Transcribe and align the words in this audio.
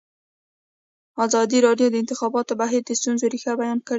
ازادي 1.25 1.57
راډیو 1.67 1.87
د 1.89 1.93
د 1.93 2.01
انتخاباتو 2.03 2.53
بهیر 2.61 2.81
د 2.85 2.91
ستونزو 2.99 3.25
رېښه 3.33 3.53
بیان 3.61 3.77
کړې. 3.85 3.89